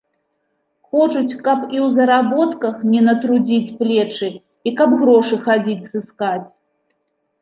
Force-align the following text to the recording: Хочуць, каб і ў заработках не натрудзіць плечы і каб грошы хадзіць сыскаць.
Хочуць, 0.93 1.37
каб 1.47 1.59
і 1.75 1.77
ў 1.87 1.89
заработках 1.97 2.75
не 2.93 3.01
натрудзіць 3.09 3.73
плечы 3.83 4.29
і 4.71 4.77
каб 4.81 4.89
грошы 5.03 5.35
хадзіць 5.49 5.89
сыскаць. 5.93 6.49